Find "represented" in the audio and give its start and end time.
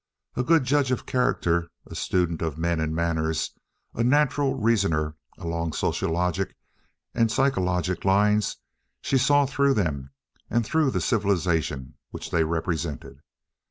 12.43-13.19